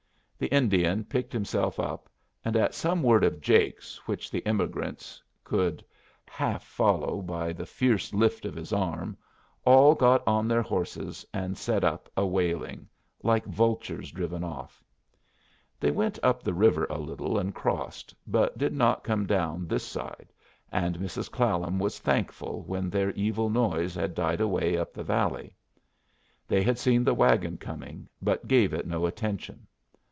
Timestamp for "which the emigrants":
4.07-5.21